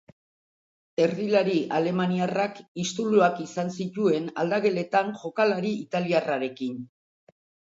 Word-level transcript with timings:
Erdilari 1.03 1.57
alemaniarrak 1.79 2.57
istuluak 2.85 3.43
izan 3.45 3.71
zituen 3.75 4.27
aldageletan 4.45 5.13
jokalari 5.21 5.75
italiarrarekin. 5.87 6.83